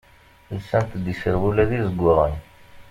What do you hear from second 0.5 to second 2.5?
Lsant-d iserwula d izeggaɣen.